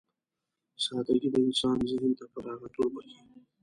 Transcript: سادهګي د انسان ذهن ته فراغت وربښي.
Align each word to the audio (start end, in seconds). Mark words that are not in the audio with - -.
سادهګي 0.85 1.29
د 1.31 1.35
انسان 1.47 1.77
ذهن 1.89 2.11
ته 2.19 2.25
فراغت 2.33 2.73
وربښي. 2.77 3.19